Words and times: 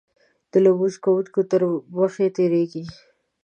د 0.51 0.53
لمونځ 0.65 0.95
کوونکو 1.03 1.39
تر 1.51 1.61
مخې 1.97 2.25
تېرېږي. 2.35 2.83